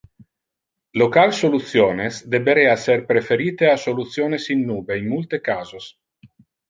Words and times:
Local 1.01 1.33
solutiones 1.39 2.17
deberea 2.35 2.73
ser 2.85 2.95
preferite 3.11 3.69
a 3.73 3.75
solutiones 3.83 4.49
in 4.57 4.67
nube 4.71 4.99
in 5.03 5.09
multe 5.13 5.43
casos. 5.51 5.91